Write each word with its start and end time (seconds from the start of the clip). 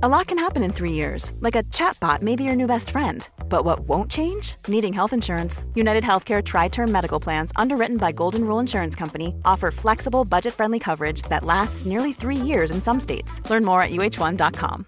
A 0.00 0.08
lot 0.08 0.28
can 0.28 0.38
happen 0.38 0.62
in 0.62 0.72
three 0.72 0.92
years, 0.92 1.32
like 1.40 1.56
a 1.56 1.64
chatbot 1.74 2.22
may 2.22 2.36
be 2.36 2.44
your 2.44 2.54
new 2.54 2.68
best 2.68 2.90
friend. 2.90 3.28
But 3.48 3.64
what 3.64 3.80
won't 3.80 4.08
change? 4.08 4.54
Needing 4.68 4.92
health 4.92 5.12
insurance. 5.12 5.64
United 5.74 6.04
Healthcare 6.04 6.40
Tri 6.40 6.68
Term 6.68 6.92
Medical 6.92 7.18
Plans, 7.18 7.50
underwritten 7.56 7.96
by 7.96 8.12
Golden 8.12 8.44
Rule 8.44 8.60
Insurance 8.60 8.94
Company, 8.94 9.34
offer 9.44 9.72
flexible, 9.72 10.24
budget 10.24 10.54
friendly 10.54 10.78
coverage 10.78 11.22
that 11.22 11.42
lasts 11.42 11.84
nearly 11.84 12.12
three 12.12 12.36
years 12.36 12.70
in 12.70 12.80
some 12.80 13.00
states. 13.00 13.42
Learn 13.50 13.64
more 13.64 13.82
at 13.82 13.90
uh1.com. 13.90 14.86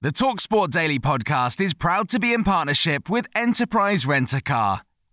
The 0.00 0.10
Talksport 0.10 0.70
Daily 0.70 0.98
podcast 0.98 1.60
is 1.60 1.72
proud 1.72 2.08
to 2.08 2.18
be 2.18 2.32
in 2.32 2.42
partnership 2.42 3.08
with 3.08 3.28
Enterprise 3.36 4.06
Rent 4.06 4.32
a 4.32 4.40
Car. 4.40 4.82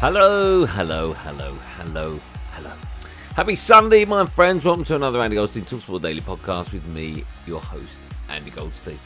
Hello, 0.00 0.64
hello, 0.64 1.12
hello, 1.12 1.54
hello, 1.76 2.20
hello. 2.52 2.70
Happy 3.34 3.56
Sunday, 3.56 4.04
my 4.04 4.24
friends. 4.24 4.64
Welcome 4.64 4.84
to 4.84 4.94
another 4.94 5.20
Andy 5.20 5.34
Goldstein 5.34 5.64
Talksport 5.64 6.02
Daily 6.02 6.20
podcast 6.20 6.72
with 6.72 6.86
me, 6.86 7.24
your 7.48 7.60
host, 7.60 7.98
Andy 8.28 8.52
Goldstein. 8.52 8.96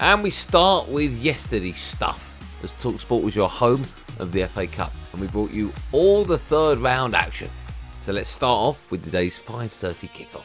And 0.00 0.22
we 0.22 0.28
start 0.28 0.86
with 0.86 1.16
yesterday's 1.16 1.78
stuff, 1.78 2.20
as 2.62 2.72
Talksport 2.72 3.22
was 3.22 3.34
your 3.34 3.48
home 3.48 3.82
of 4.18 4.32
the 4.32 4.46
FA 4.48 4.66
Cup, 4.66 4.92
and 5.12 5.22
we 5.22 5.28
brought 5.28 5.50
you 5.50 5.72
all 5.92 6.26
the 6.26 6.36
third 6.36 6.78
round 6.78 7.16
action. 7.16 7.48
So 8.04 8.12
let's 8.12 8.28
start 8.28 8.58
off 8.58 8.90
with 8.90 9.02
today's 9.02 9.38
5:30 9.38 10.10
kickoff. 10.10 10.44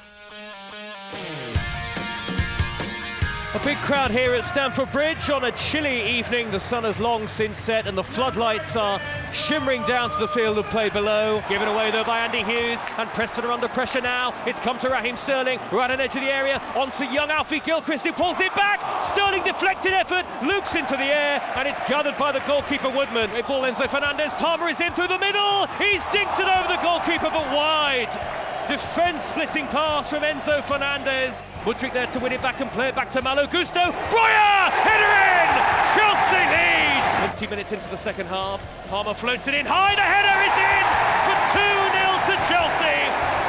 A 3.55 3.59
big 3.65 3.77
crowd 3.77 4.11
here 4.11 4.35
at 4.35 4.45
Stamford 4.45 4.91
Bridge 4.91 5.27
on 5.31 5.43
a 5.43 5.51
chilly 5.51 6.07
evening. 6.07 6.51
The 6.51 6.59
sun 6.59 6.83
has 6.83 6.99
long 6.99 7.27
since 7.27 7.57
set 7.57 7.87
and 7.87 7.97
the 7.97 8.03
floodlights 8.03 8.75
are 8.75 9.01
shimmering 9.33 9.81
down 9.85 10.11
to 10.11 10.17
the 10.19 10.27
field 10.27 10.59
of 10.59 10.65
play 10.65 10.89
below. 10.89 11.41
Given 11.49 11.67
away 11.67 11.89
though 11.89 12.03
by 12.03 12.19
Andy 12.19 12.43
Hughes 12.43 12.79
and 12.99 13.09
Preston 13.09 13.45
are 13.45 13.51
under 13.51 13.67
pressure 13.67 14.01
now. 14.01 14.35
It's 14.45 14.59
come 14.59 14.77
to 14.79 14.89
Raheem 14.89 15.17
Sterling 15.17 15.59
right 15.71 15.89
on 15.89 15.99
edge 15.99 16.15
of 16.15 16.21
the 16.21 16.31
area. 16.31 16.61
On 16.75 16.91
to 16.91 17.05
young 17.07 17.31
Alfie 17.31 17.59
Gilchrist 17.61 18.05
who 18.05 18.13
pulls 18.13 18.39
it 18.39 18.53
back. 18.53 18.79
Sterling 19.01 19.43
deflected 19.43 19.93
effort, 19.93 20.27
loops 20.43 20.75
into 20.75 20.95
the 20.95 21.09
air 21.09 21.41
and 21.55 21.67
it's 21.67 21.81
gathered 21.89 22.19
by 22.19 22.31
the 22.31 22.43
goalkeeper 22.45 22.89
Woodman. 22.89 23.31
It 23.31 23.47
ball 23.47 23.63
Enzo 23.63 23.89
Fernandez. 23.89 24.31
Palmer 24.33 24.69
is 24.69 24.79
in 24.79 24.93
through 24.93 25.07
the 25.07 25.17
middle. 25.17 25.65
He's 25.81 26.03
dinked 26.13 26.39
it 26.39 26.45
over 26.45 26.67
the 26.67 26.79
goalkeeper 26.83 27.31
but 27.33 27.51
wide. 27.51 28.48
Defence 28.69 29.25
splitting 29.25 29.65
pass 29.73 30.13
from 30.13 30.21
Enzo 30.21 30.61
Fernandez. 30.69 31.41
Mudryk 31.65 31.91
there 31.91 32.05
to 32.05 32.19
win 32.19 32.31
it 32.33 32.41
back 32.43 32.61
and 32.61 32.69
play 32.69 32.87
it 32.87 32.93
back 32.93 33.09
to 33.09 33.19
Malo 33.19 33.47
Gusto. 33.49 33.81
Breuer! 34.13 34.61
Header 34.85 35.13
in! 35.25 35.49
Chelsea 35.97 36.43
lead! 36.53 37.01
20 37.33 37.47
minutes 37.49 37.71
into 37.73 37.89
the 37.89 37.97
second 37.97 38.27
half. 38.27 38.61
Palmer 38.85 39.15
floats 39.15 39.47
it 39.47 39.55
in 39.57 39.65
high. 39.65 39.97
The 39.97 40.05
header 40.05 40.37
is 40.45 40.53
in 40.53 40.85
for 41.25 41.37
2 41.49 41.65
0 41.97 42.29
to 42.29 42.33
Chelsea. 42.45 42.99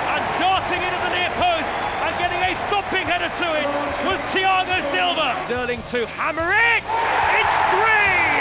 And 0.09 0.25
darting 0.41 0.81
into 0.81 1.01
the 1.05 1.13
near 1.13 1.29
post 1.37 1.69
and 2.01 2.13
getting 2.17 2.41
a 2.41 2.57
thumping 2.73 3.05
header 3.05 3.29
to 3.29 3.49
it 3.61 3.69
was 4.09 4.17
Thiago 4.33 4.81
Silva. 4.89 5.37
Sterling 5.45 5.85
to 5.93 6.09
hammer 6.17 6.49
it! 6.49 6.89
It's 7.37 7.57
three! 7.77 8.41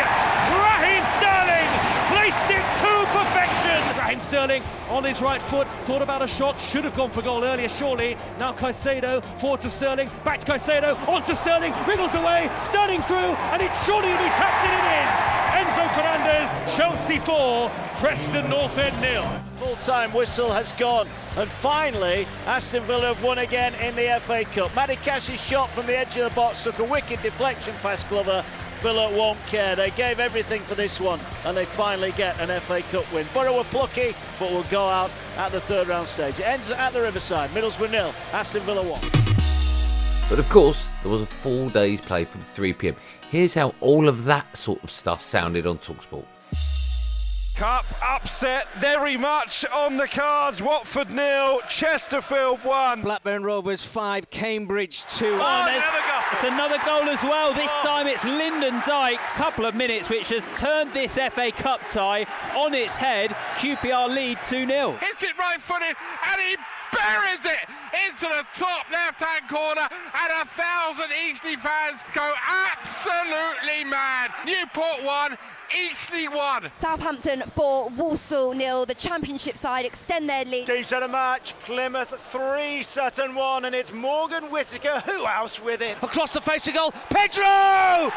Raheem 0.63 1.03
Sterling 1.19 1.72
placed 2.07 2.47
it 2.56 2.63
to 2.88 2.91
perfection. 3.11 3.79
Raheem 4.00 4.23
Sterling 4.39 4.63
on 4.88 5.03
his 5.03 5.19
right 5.19 5.41
foot, 5.50 5.67
thought 5.85 6.01
about 6.01 6.22
a 6.22 6.27
shot, 6.27 6.61
should 6.61 6.85
have 6.85 6.95
gone 6.95 7.11
for 7.11 7.22
goal 7.22 7.44
earlier, 7.44 7.67
surely. 7.67 8.16
Now 8.39 8.53
Caicedo, 8.53 9.22
forward 9.41 9.61
to 9.63 9.69
Sterling, 9.69 10.09
back 10.23 10.39
to 10.39 10.45
Caicedo, 10.45 10.95
on 11.09 11.25
to 11.25 11.35
Sterling, 11.35 11.73
wriggles 11.85 12.16
away, 12.16 12.49
Sterling 12.63 13.01
through, 13.01 13.35
and 13.51 13.61
it 13.61 13.69
surely 13.85 14.07
will 14.07 14.17
be 14.17 14.29
tapped 14.39 14.63
in, 14.63 14.72
it 14.72 14.88
is. 15.03 15.39
Enzo 15.59 15.94
Fernandez, 15.94 16.73
Chelsea 16.73 17.19
4, 17.19 17.69
Preston 17.97 18.49
North 18.49 18.78
End 18.78 19.01
nil. 19.01 19.23
Full-time 19.59 20.13
whistle 20.13 20.53
has 20.53 20.72
gone, 20.72 21.09
and 21.35 21.51
finally 21.51 22.25
Aston 22.45 22.83
Villa 22.83 23.13
have 23.13 23.22
won 23.22 23.39
again 23.39 23.75
in 23.75 23.94
the 23.97 24.22
FA 24.22 24.45
Cup. 24.45 24.73
Matty 24.73 24.95
Cash's 24.95 25.41
shot 25.41 25.69
from 25.73 25.85
the 25.85 25.97
edge 25.97 26.16
of 26.16 26.29
the 26.29 26.33
box 26.33 26.63
took 26.63 26.79
a 26.79 26.85
wicked 26.85 27.22
deflection 27.22 27.75
past 27.81 28.07
Glover. 28.07 28.45
Villa 28.79 29.16
won't 29.16 29.44
care. 29.45 29.75
They 29.75 29.91
gave 29.91 30.19
everything 30.19 30.62
for 30.63 30.75
this 30.75 31.00
one, 31.00 31.19
and 31.45 31.56
they 31.56 31.66
finally 31.66 32.12
get 32.13 32.40
an 32.40 32.59
FA 32.62 32.81
Cup 32.84 33.12
win. 33.13 33.28
Borough 33.34 33.57
were 33.57 33.63
plucky, 33.66 34.16
but 34.40 34.51
will 34.51 34.63
go 34.63 34.88
out 34.88 35.12
at 35.38 35.51
the 35.51 35.59
third 35.59 35.88
round 35.88 36.07
stage. 36.07 36.40
It 36.40 36.47
ends 36.47 36.72
at 36.72 36.94
the 36.94 37.01
Riverside. 37.01 37.50
Middlesbrough 37.51 37.91
nil, 37.91 38.13
Aston 38.31 38.62
Villa 38.63 38.84
one. 38.84 39.01
But 40.29 40.40
of 40.40 40.47
course, 40.50 40.88
there 41.01 41.12
was 41.12 41.22
a 41.22 41.25
full 41.25 41.69
day's 41.69 42.01
play 42.01 42.23
from 42.23 42.41
3 42.41 42.73
pm. 42.73 42.95
Here's 43.31 43.53
how 43.53 43.73
all 43.81 44.07
of 44.07 44.25
that 44.25 44.56
sort 44.56 44.84
of 44.84 44.91
stuff 44.91 45.23
sounded 45.23 45.66
on 45.66 45.78
Talksport. 45.79 46.25
Cup 47.56 47.85
upset 48.01 48.67
very 48.79 49.17
much 49.17 49.66
on 49.66 49.97
the 49.97 50.07
cards. 50.07 50.61
Watford 50.61 51.11
nil, 51.11 51.59
Chesterfield 51.67 52.63
one. 52.63 53.01
Blackburn 53.01 53.44
Rovers 53.44 53.84
five, 53.84 54.29
Cambridge 54.29 55.03
two. 55.07 55.38
Oh, 55.41 55.66
There's- 56.31 56.44
another 56.53 56.78
goal. 56.78 56.97
it's 57.01 57.03
another 57.03 57.06
goal 57.06 57.09
as 57.09 57.23
well. 57.23 57.53
This 57.53 57.72
Oh. 57.79 57.88
time 57.88 58.07
it's 58.07 58.23
Lyndon 58.23 58.81
Dykes. 58.85 59.38
Couple 59.38 59.66
of 59.66 59.75
minutes, 59.75 60.09
which 60.09 60.29
has 60.29 60.44
turned 60.57 60.94
this 60.94 61.17
FA 61.17 61.51
Cup 61.51 61.81
tie 61.90 62.25
on 62.56 62.73
its 62.73 62.97
head. 62.97 63.35
QPR 63.57 64.07
lead 64.07 64.38
2 64.44 64.66
0. 64.67 64.97
hits 65.01 65.23
it 65.23 65.38
right 65.38 65.62
footed 65.62 65.95
and 66.31 66.41
he 66.41 66.56
buries 67.09 67.46
it 67.46 67.59
into 68.08 68.25
the 68.25 68.46
top 68.53 68.90
left 68.92 69.22
hand 69.22 69.50
corner 69.50 69.81
and 69.81 70.31
a 70.42 70.46
thousand 70.46 71.09
Eastleigh 71.28 71.58
fans 71.58 72.03
go 72.14 72.34
absolutely 72.47 73.84
mad. 73.84 74.31
Newport 74.46 75.03
one, 75.03 75.38
Eastleigh 75.78 76.28
one. 76.28 76.70
Southampton 76.80 77.42
4, 77.42 77.90
Walsall 77.90 78.53
nil. 78.53 78.86
The 78.86 78.96
championship 78.96 79.58
side 79.58 79.86
extend 79.86 80.30
their 80.30 80.46
lead. 80.46 80.68
Teams 80.68 80.90
had 80.90 81.03
a 81.03 81.08
match. 81.08 81.53
Plymouth 81.62 82.14
three, 82.31 82.84
Sutton 82.84 83.36
one, 83.36 83.66
and 83.66 83.76
it's 83.76 83.91
Morgan 83.91 84.52
Whittaker. 84.52 85.00
Who 85.02 85.26
else 85.26 85.62
with 85.62 85.81
it? 85.81 85.97
Across 86.02 86.31
the 86.34 86.41
face 86.41 86.68
of 86.68 86.74
goal, 86.74 86.91
Pedro! 87.09 88.12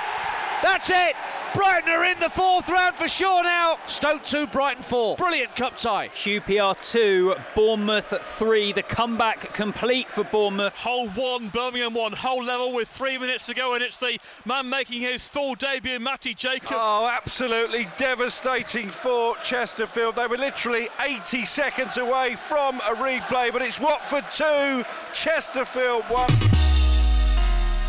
That's 0.62 0.90
it! 0.90 1.16
Brighton 1.54 1.90
are 1.90 2.04
in 2.06 2.18
the 2.18 2.30
fourth 2.30 2.70
round 2.70 2.94
for 2.94 3.08
sure 3.08 3.42
now. 3.42 3.76
Stoke 3.86 4.24
2, 4.24 4.46
Brighton 4.46 4.82
4. 4.82 5.16
Brilliant 5.16 5.54
cup 5.54 5.76
tie. 5.76 6.08
QPR 6.08 6.90
2, 6.90 7.34
Bournemouth 7.54 8.14
3. 8.22 8.72
The 8.72 8.82
comeback 8.82 9.52
complete 9.52 10.08
for 10.08 10.24
Bournemouth. 10.24 10.74
Hull 10.74 11.08
one, 11.10 11.48
Birmingham 11.48 11.92
one, 11.92 12.12
Hull 12.12 12.42
level 12.42 12.72
with 12.72 12.88
three 12.88 13.18
minutes 13.18 13.44
to 13.46 13.54
go, 13.54 13.74
and 13.74 13.82
it's 13.82 13.98
the 13.98 14.18
man 14.46 14.66
making 14.66 15.02
his 15.02 15.26
full 15.26 15.54
debut, 15.56 15.98
Matty 15.98 16.32
Jacob. 16.32 16.72
Oh, 16.72 17.06
absolutely 17.06 17.86
devastating 17.98 18.88
for 18.88 19.36
Chesterfield. 19.38 20.16
They 20.16 20.26
were 20.26 20.38
literally 20.38 20.88
80 21.00 21.44
seconds 21.44 21.98
away 21.98 22.34
from 22.36 22.76
a 22.76 22.94
replay, 22.94 23.52
but 23.52 23.60
it's 23.60 23.78
Watford 23.78 24.24
2, 24.30 24.84
Chesterfield 25.12 26.04
1. 26.04 26.30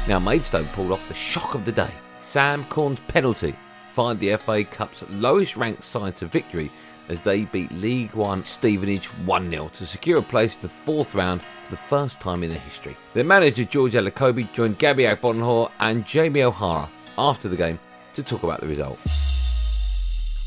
Now, 0.09 0.19
Maidstone 0.19 0.67
pulled 0.73 0.91
off 0.91 1.07
the 1.07 1.13
shock 1.13 1.55
of 1.55 1.63
the 1.63 1.71
day. 1.71 1.91
Sam 2.33 2.63
Corn's 2.63 2.99
penalty 3.01 3.53
fired 3.93 4.19
the 4.19 4.35
FA 4.37 4.63
Cup's 4.63 5.07
lowest 5.11 5.55
ranked 5.55 5.83
side 5.83 6.17
to 6.17 6.25
victory 6.25 6.71
as 7.07 7.21
they 7.21 7.45
beat 7.45 7.71
League 7.73 8.15
One 8.15 8.43
Stevenage 8.43 9.05
1 9.05 9.51
0 9.51 9.67
to 9.75 9.85
secure 9.85 10.17
a 10.17 10.23
place 10.23 10.55
in 10.55 10.63
the 10.63 10.67
fourth 10.67 11.13
round 11.13 11.43
for 11.43 11.69
the 11.69 11.77
first 11.77 12.19
time 12.19 12.41
in 12.41 12.49
their 12.49 12.57
history. 12.57 12.95
Their 13.13 13.23
manager 13.23 13.63
George 13.65 13.93
Elokobi 13.93 14.51
joined 14.51 14.79
Gabby 14.79 15.03
Agbonlahor 15.03 15.69
and 15.79 16.07
Jamie 16.07 16.41
O'Hara 16.41 16.89
after 17.19 17.47
the 17.47 17.55
game 17.55 17.77
to 18.15 18.23
talk 18.23 18.41
about 18.41 18.61
the 18.61 18.67
result. 18.67 18.97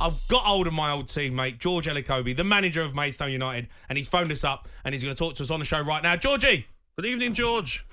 I've 0.00 0.18
got 0.26 0.42
hold 0.42 0.66
of 0.66 0.72
my 0.72 0.90
old 0.90 1.06
teammate, 1.06 1.60
George 1.60 1.86
Elokobi, 1.86 2.36
the 2.36 2.42
manager 2.42 2.82
of 2.82 2.96
Maidstone 2.96 3.30
United, 3.30 3.68
and 3.88 3.96
he's 3.96 4.08
phoned 4.08 4.32
us 4.32 4.42
up 4.42 4.66
and 4.84 4.92
he's 4.92 5.04
going 5.04 5.14
to 5.14 5.18
talk 5.18 5.36
to 5.36 5.44
us 5.44 5.52
on 5.52 5.60
the 5.60 5.64
show 5.64 5.82
right 5.82 6.02
now. 6.02 6.16
Georgie! 6.16 6.66
Good 6.96 7.06
evening, 7.06 7.32
George. 7.32 7.86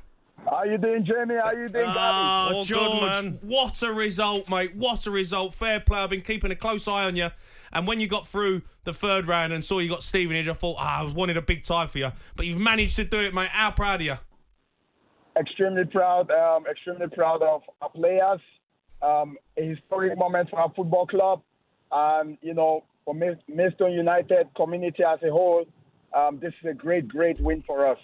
How 0.50 0.64
you 0.66 0.78
doing, 0.78 1.06
Jamie? 1.06 1.36
How 1.42 1.52
you 1.52 1.68
doing, 1.68 1.86
Oh, 1.88 1.94
Gabby? 1.94 2.56
All 2.56 2.66
good, 2.66 3.02
man. 3.02 3.40
what 3.42 3.82
a 3.82 3.92
result, 3.94 4.50
mate. 4.50 4.76
What 4.76 5.06
a 5.08 5.12
result. 5.12 5.54
Fair 5.56 5.80
play. 5.80 6.00
I've 6.00 6.10
been 6.10 6.22
keeping 6.22 6.52
a 6.52 6.56
close 6.56 6.88
eye 6.88 7.06
on 7.06 7.16
you. 7.16 7.30
And 7.72 7.88
when 7.88 8.00
you 8.00 8.08
got 8.08 8.28
through 8.28 8.62
the 8.84 8.94
third 8.94 9.28
round 9.28 9.54
and 9.54 9.64
saw 9.66 9.80
you 9.80 9.90
got 9.90 10.04
Stevenage, 10.04 10.48
I 10.48 10.54
thought, 10.54 10.76
ah, 10.80 11.02
I 11.08 11.12
wanted 11.12 11.38
a 11.38 11.42
big 11.42 11.64
tie 11.64 11.88
for 11.88 11.98
you. 11.98 12.12
But 12.36 12.46
you've 12.46 12.60
managed 12.60 12.96
to 12.98 13.04
do 13.06 13.20
it, 13.22 13.34
mate. 13.34 13.50
How 13.52 13.72
proud 13.72 14.02
of 14.02 14.06
you? 14.06 14.16
Extremely 15.40 15.86
proud. 15.86 16.30
Um, 16.30 16.66
extremely 16.68 17.08
proud 17.08 17.42
of 17.42 17.62
our 17.82 17.90
players. 17.90 18.40
Um, 19.02 19.38
a 19.58 19.64
historic 19.70 20.18
moment 20.18 20.50
for 20.50 20.60
our 20.60 20.72
football 20.76 21.08
club, 21.08 21.42
and 21.92 22.38
you 22.42 22.54
know, 22.54 22.84
for 23.04 23.14
Maid- 23.14 23.40
Maidstone 23.50 23.92
United 23.92 24.48
community 24.56 25.04
as 25.04 25.20
a 25.24 25.30
whole. 25.32 25.66
um, 26.16 26.38
this 26.40 26.54
is 26.64 26.70
a 26.70 26.74
great, 26.74 27.08
great 27.08 27.40
win 27.42 27.64
for 27.66 27.88
us. 27.88 27.98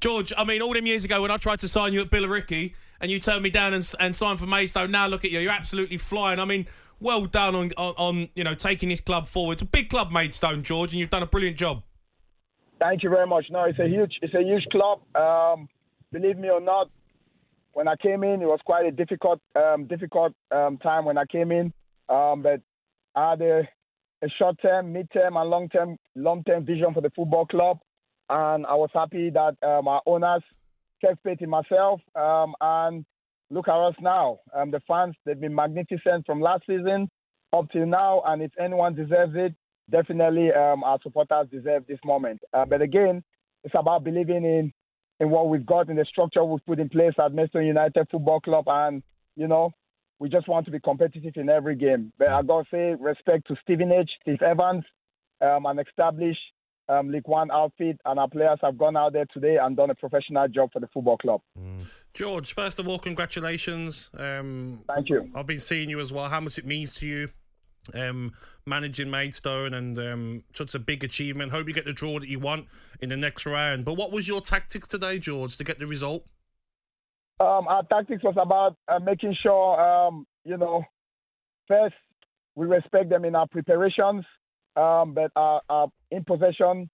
George, 0.00 0.32
I 0.36 0.44
mean, 0.44 0.62
all 0.62 0.74
them 0.74 0.86
years 0.86 1.04
ago 1.04 1.22
when 1.22 1.30
I 1.30 1.36
tried 1.36 1.60
to 1.60 1.68
sign 1.68 1.92
you 1.92 2.00
at 2.00 2.10
Billericay 2.10 2.74
and 3.00 3.10
you 3.10 3.18
turned 3.18 3.42
me 3.42 3.50
down 3.50 3.74
and, 3.74 3.88
and 3.98 4.14
signed 4.14 4.38
for 4.38 4.46
Maidstone, 4.46 4.90
now 4.90 5.06
look 5.06 5.24
at 5.24 5.30
you. 5.30 5.40
You're 5.40 5.52
absolutely 5.52 5.96
flying. 5.96 6.38
I 6.38 6.44
mean, 6.44 6.66
well 7.00 7.26
done 7.26 7.54
on, 7.54 7.72
on, 7.76 7.94
on 7.96 8.28
you 8.34 8.44
know 8.44 8.54
taking 8.54 8.88
this 8.88 9.00
club 9.00 9.26
forward. 9.26 9.54
It's 9.54 9.62
a 9.62 9.66
big 9.66 9.90
club, 9.90 10.12
Maidstone, 10.12 10.62
George, 10.62 10.92
and 10.92 11.00
you've 11.00 11.10
done 11.10 11.22
a 11.22 11.26
brilliant 11.26 11.56
job. 11.56 11.82
Thank 12.78 13.02
you 13.02 13.10
very 13.10 13.26
much. 13.26 13.46
No, 13.50 13.64
it's 13.64 13.78
a 13.78 13.86
huge, 13.86 14.18
it's 14.22 14.34
a 14.34 14.42
huge 14.42 14.64
club. 14.72 15.00
Um, 15.14 15.68
believe 16.10 16.36
me 16.36 16.50
or 16.50 16.60
not, 16.60 16.90
when 17.74 17.86
I 17.86 17.96
came 17.96 18.24
in, 18.24 18.42
it 18.42 18.46
was 18.46 18.60
quite 18.64 18.86
a 18.86 18.90
difficult, 18.90 19.40
um, 19.54 19.86
difficult 19.86 20.34
um, 20.50 20.78
time 20.78 21.04
when 21.04 21.16
I 21.16 21.24
came 21.24 21.52
in. 21.52 21.72
Um, 22.08 22.42
but 22.42 22.60
I 23.14 23.30
had 23.30 23.42
a, 23.42 23.68
a 24.22 24.28
short-term, 24.38 24.92
mid-term, 24.92 25.36
and 25.36 25.48
long-term, 25.48 25.96
long-term 26.16 26.64
vision 26.64 26.92
for 26.92 27.00
the 27.00 27.10
football 27.10 27.46
club, 27.46 27.78
and 28.28 28.66
I 28.66 28.74
was 28.74 28.90
happy 28.94 29.30
that 29.30 29.56
um, 29.62 29.88
our 29.88 30.02
owners 30.06 30.42
kept 31.00 31.22
faith 31.22 31.38
in 31.40 31.50
myself. 31.50 32.00
Um, 32.14 32.54
and 32.60 33.04
look 33.50 33.68
at 33.68 33.74
us 33.74 33.94
now. 34.00 34.40
Um, 34.54 34.70
the 34.70 34.80
fans, 34.88 35.14
they've 35.24 35.38
been 35.38 35.54
magnificent 35.54 36.26
from 36.26 36.40
last 36.40 36.64
season 36.66 37.10
up 37.52 37.70
till 37.70 37.86
now, 37.86 38.22
and 38.26 38.42
if 38.42 38.52
anyone 38.58 38.94
deserves 38.94 39.34
it, 39.36 39.54
definitely 39.90 40.50
um, 40.52 40.82
our 40.84 40.98
supporters 41.02 41.48
deserve 41.50 41.86
this 41.86 41.98
moment. 42.04 42.40
Uh, 42.54 42.64
but 42.64 42.80
again, 42.80 43.22
it's 43.64 43.74
about 43.78 44.04
believing 44.04 44.44
in 44.44 44.72
in 45.20 45.30
what 45.30 45.48
we've 45.48 45.66
got 45.66 45.88
in 45.88 45.96
the 45.96 46.04
structure 46.06 46.42
we've 46.42 46.64
put 46.66 46.80
in 46.80 46.88
place 46.88 47.12
at 47.22 47.32
Maidstone 47.32 47.66
United 47.66 48.08
Football 48.10 48.40
Club, 48.40 48.64
and 48.66 49.02
you 49.36 49.46
know, 49.46 49.70
we 50.18 50.28
just 50.28 50.48
want 50.48 50.64
to 50.66 50.72
be 50.72 50.80
competitive 50.80 51.34
in 51.36 51.48
every 51.48 51.76
game. 51.76 52.12
But 52.18 52.28
I 52.28 52.42
gotta 52.42 52.66
say, 52.70 52.94
respect 52.98 53.46
to 53.48 53.56
Stevenage, 53.62 54.10
Steve 54.22 54.42
Evans, 54.42 54.84
um, 55.40 55.66
an 55.66 55.78
established 55.78 56.40
um, 56.92 57.10
League 57.10 57.26
One 57.26 57.50
outfit, 57.50 57.98
and 58.04 58.18
our 58.18 58.28
players 58.28 58.58
have 58.62 58.76
gone 58.78 58.96
out 58.96 59.12
there 59.12 59.26
today 59.32 59.56
and 59.60 59.76
done 59.76 59.90
a 59.90 59.94
professional 59.94 60.48
job 60.48 60.70
for 60.72 60.80
the 60.80 60.88
football 60.88 61.16
club. 61.16 61.40
George, 62.14 62.54
first 62.54 62.78
of 62.78 62.88
all, 62.88 62.98
congratulations. 62.98 64.10
Um, 64.18 64.80
Thank 64.88 65.08
you. 65.08 65.30
I've 65.34 65.46
been 65.46 65.60
seeing 65.60 65.88
you 65.90 66.00
as 66.00 66.12
well. 66.12 66.28
How 66.28 66.40
much 66.40 66.58
it 66.58 66.66
means 66.66 66.94
to 66.96 67.06
you, 67.06 67.28
um, 67.94 68.32
managing 68.66 69.10
Maidstone, 69.10 69.74
and 69.74 69.98
um, 69.98 70.44
such 70.54 70.74
a 70.74 70.78
big 70.78 71.04
achievement. 71.04 71.52
Hope 71.52 71.68
you 71.68 71.74
get 71.74 71.84
the 71.84 71.92
draw 71.92 72.18
that 72.18 72.28
you 72.28 72.38
want 72.38 72.66
in 73.00 73.08
the 73.08 73.16
next 73.16 73.46
round. 73.46 73.84
But 73.84 73.94
what 73.94 74.12
was 74.12 74.28
your 74.28 74.40
tactics 74.40 74.88
today, 74.88 75.18
George, 75.18 75.56
to 75.56 75.64
get 75.64 75.78
the 75.78 75.86
result? 75.86 76.26
Um, 77.40 77.66
our 77.66 77.82
tactics 77.84 78.22
was 78.22 78.36
about 78.40 78.76
uh, 78.88 79.00
making 79.00 79.34
sure, 79.42 79.80
um, 79.80 80.26
you 80.44 80.56
know, 80.56 80.84
first 81.66 81.94
we 82.54 82.66
respect 82.66 83.08
them 83.08 83.24
in 83.24 83.34
our 83.34 83.48
preparations, 83.48 84.24
um, 84.76 85.14
but 85.14 85.30
our, 85.36 85.60
our 85.68 85.88
in 86.10 86.24
possession, 86.24 86.88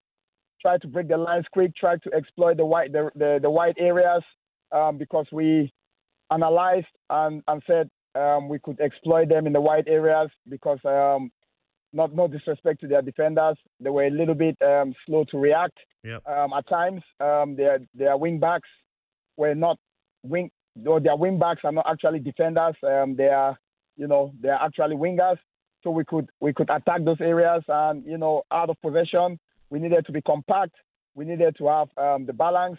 try 0.60 0.78
to 0.78 0.88
break 0.88 1.08
the 1.08 1.16
lines 1.16 1.46
quick, 1.52 1.74
try 1.76 1.96
to 1.96 2.12
exploit 2.14 2.56
the 2.56 2.66
white 2.66 2.92
the 2.92 3.10
the, 3.14 3.38
the 3.42 3.50
white 3.50 3.76
areas, 3.78 4.22
um, 4.72 4.98
because 4.98 5.26
we 5.32 5.72
analyzed 6.30 6.86
and, 7.10 7.42
and 7.48 7.62
said 7.66 7.88
um, 8.14 8.48
we 8.48 8.58
could 8.58 8.80
exploit 8.80 9.28
them 9.28 9.46
in 9.46 9.52
the 9.52 9.60
white 9.60 9.86
areas 9.86 10.30
because 10.48 10.78
um, 10.84 11.30
not 11.92 12.14
no 12.14 12.28
disrespect 12.28 12.80
to 12.80 12.86
their 12.86 13.02
defenders, 13.02 13.56
they 13.80 13.90
were 13.90 14.06
a 14.06 14.10
little 14.10 14.34
bit 14.34 14.56
um, 14.62 14.94
slow 15.06 15.24
to 15.30 15.38
react. 15.38 15.78
Yep. 16.04 16.26
Um, 16.26 16.52
at 16.52 16.68
times, 16.68 17.02
um, 17.20 17.56
their 17.56 17.80
their 17.94 18.16
wing 18.16 18.38
backs 18.38 18.68
were 19.36 19.54
not 19.54 19.78
wing. 20.22 20.50
Though 20.76 21.00
their 21.00 21.16
wing 21.16 21.38
backs 21.38 21.62
are 21.64 21.72
not 21.72 21.86
actually 21.90 22.20
defenders. 22.20 22.76
Um, 22.86 23.16
they 23.16 23.28
are, 23.28 23.58
you 23.96 24.06
know, 24.06 24.32
they 24.40 24.48
are 24.48 24.64
actually 24.64 24.96
wingers. 24.96 25.38
So 25.88 25.92
we 25.92 26.04
could 26.04 26.28
we 26.38 26.52
could 26.52 26.68
attack 26.68 27.02
those 27.02 27.16
areas, 27.18 27.62
and 27.66 28.04
you 28.04 28.18
know, 28.18 28.42
out 28.52 28.68
of 28.68 28.76
possession, 28.82 29.38
we 29.70 29.78
needed 29.78 30.04
to 30.04 30.12
be 30.12 30.20
compact. 30.20 30.74
We 31.14 31.24
needed 31.24 31.56
to 31.56 31.66
have 31.68 31.88
um, 31.96 32.26
the 32.26 32.34
balance. 32.34 32.78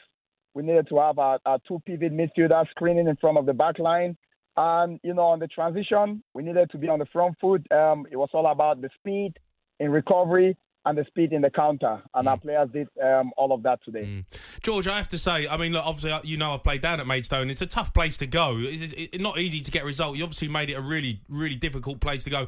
We 0.53 0.61
needed 0.61 0.87
to 0.89 0.99
have 0.99 1.17
our, 1.17 1.39
our 1.43 1.57
two 1.67 1.81
pivot 1.87 2.13
midfielders 2.13 2.69
screening 2.69 3.07
in 3.07 3.15
front 3.15 3.39
of 3.39 3.47
the 3.47 3.53
back 3.53 3.79
line. 3.79 4.15
And, 4.57 4.99
you 5.01 5.15
know, 5.15 5.23
on 5.23 5.39
the 5.39 5.47
transition, 5.47 6.21
we 6.35 6.43
needed 6.43 6.69
to 6.69 6.77
be 6.77 6.87
on 6.87 6.99
the 6.99 7.07
front 7.07 7.35
foot. 7.41 7.65
Um, 7.71 8.05
it 8.11 8.15
was 8.15 8.29
all 8.31 8.45
about 8.45 8.79
the 8.79 8.89
speed 8.99 9.33
in 9.79 9.89
recovery 9.89 10.55
and 10.85 10.97
the 10.97 11.05
speed 11.05 11.33
in 11.33 11.41
the 11.41 11.49
counter. 11.49 12.01
And 12.13 12.27
our 12.27 12.37
players 12.37 12.69
did 12.71 12.87
um, 13.03 13.31
all 13.37 13.51
of 13.51 13.63
that 13.63 13.79
today. 13.83 14.23
George, 14.63 14.87
I 14.87 14.97
have 14.97 15.07
to 15.09 15.17
say, 15.17 15.47
I 15.47 15.57
mean, 15.57 15.73
look, 15.73 15.85
obviously, 15.85 16.11
uh, 16.11 16.21
you 16.23 16.37
know, 16.37 16.53
I've 16.53 16.63
played 16.63 16.81
down 16.81 16.99
at 16.99 17.07
Maidstone. 17.07 17.49
It's 17.49 17.61
a 17.61 17.67
tough 17.67 17.93
place 17.93 18.17
to 18.19 18.27
go. 18.27 18.55
It's, 18.59 18.93
it's 18.95 19.21
not 19.21 19.39
easy 19.39 19.61
to 19.61 19.71
get 19.71 19.83
a 19.83 19.85
result. 19.85 20.17
You 20.17 20.23
obviously 20.23 20.47
made 20.47 20.69
it 20.69 20.73
a 20.73 20.81
really, 20.81 21.21
really 21.27 21.55
difficult 21.55 21.99
place 21.99 22.23
to 22.23 22.29
go. 22.29 22.47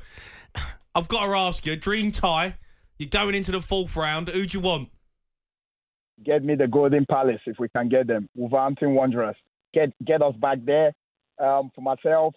I've 0.95 1.07
got 1.07 1.25
to 1.25 1.31
ask 1.33 1.65
you, 1.65 1.75
dream 1.75 2.11
tie. 2.11 2.55
You're 2.97 3.09
going 3.09 3.35
into 3.35 3.51
the 3.51 3.61
fourth 3.61 3.95
round. 3.95 4.29
Who 4.29 4.45
do 4.45 4.57
you 4.57 4.63
want? 4.63 4.89
Get 6.23 6.43
me 6.43 6.55
the 6.55 6.67
Golden 6.67 7.05
Palace 7.05 7.41
if 7.47 7.57
we 7.59 7.67
can 7.69 7.89
get 7.89 8.07
them. 8.07 8.29
Wolverhampton 8.35 8.93
Wanderers. 8.93 9.35
Get 9.73 9.89
get 10.05 10.21
us 10.21 10.35
back 10.35 10.59
there. 10.65 10.93
Um, 11.39 11.71
for 11.73 11.81
myself, 11.81 12.35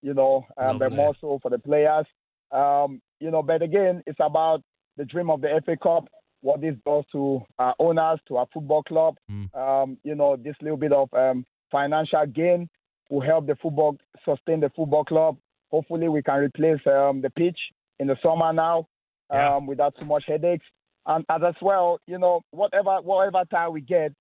you 0.00 0.14
know, 0.14 0.46
um, 0.56 0.78
but 0.78 0.92
more 0.92 1.14
so 1.20 1.38
for 1.42 1.50
the 1.50 1.58
players. 1.58 2.06
Um, 2.50 3.02
you 3.20 3.30
know, 3.30 3.42
but 3.42 3.60
again, 3.60 4.02
it's 4.06 4.18
about 4.20 4.62
the 4.96 5.04
dream 5.04 5.30
of 5.30 5.40
the 5.40 5.60
FA 5.64 5.76
Cup. 5.76 6.08
What 6.42 6.60
this 6.60 6.74
does 6.84 7.04
to 7.12 7.42
our 7.58 7.74
owners, 7.78 8.20
to 8.28 8.36
our 8.36 8.46
football 8.52 8.82
club. 8.82 9.16
Um, 9.54 9.98
you 10.04 10.14
know, 10.14 10.36
this 10.36 10.54
little 10.60 10.76
bit 10.76 10.92
of 10.92 11.12
um, 11.14 11.44
financial 11.72 12.24
gain 12.26 12.68
will 13.10 13.20
help 13.22 13.46
the 13.46 13.56
football 13.56 13.96
sustain 14.24 14.60
the 14.60 14.70
football 14.76 15.04
club. 15.04 15.38
Hopefully, 15.70 16.08
we 16.08 16.22
can 16.22 16.36
replace 16.38 16.80
um, 16.86 17.20
the 17.20 17.30
pitch 17.30 17.58
in 17.98 18.06
the 18.06 18.16
summer 18.22 18.52
now 18.52 18.86
um, 19.30 19.66
without 19.66 19.94
too 19.98 20.06
much 20.06 20.24
headaches. 20.26 20.64
And 21.06 21.24
as 21.28 21.40
as 21.46 21.54
well, 21.62 21.98
you 22.06 22.18
know, 22.18 22.42
whatever 22.50 22.98
whatever 23.02 23.44
time 23.50 23.72
we 23.72 23.80
get, 23.80 24.12